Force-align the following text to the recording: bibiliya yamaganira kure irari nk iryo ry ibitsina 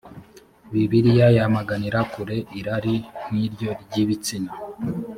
bibiliya 0.71 1.27
yamaganira 1.37 1.99
kure 2.11 2.37
irari 2.59 2.95
nk 3.25 3.31
iryo 3.45 3.71
ry 3.83 3.95
ibitsina 4.03 4.51